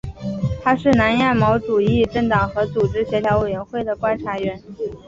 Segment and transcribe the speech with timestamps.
[0.63, 4.59] 它是南亚毛主义政党和组织协调委员会的观察员。